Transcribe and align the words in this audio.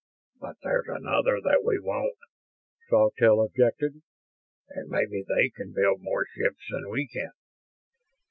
"But 0.39 0.55
there's 0.63 0.87
another 0.87 1.39
that 1.43 1.61
we 1.63 1.77
won't," 1.79 2.17
Sawtelle 2.89 3.39
objected. 3.45 4.01
"And 4.69 4.89
maybe 4.89 5.21
they 5.27 5.49
can 5.49 5.73
build 5.73 6.01
more 6.01 6.25
ships 6.25 6.65
than 6.71 6.89
we 6.89 7.07
can." 7.07 7.29